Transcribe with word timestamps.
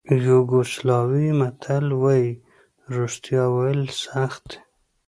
یوګوسلاویې 0.27 1.31
متل 1.39 1.85
وایي 2.01 2.31
رښتیا 2.95 3.43
ویل 3.55 3.83
سخت 4.05 4.43
دي. 4.49 4.57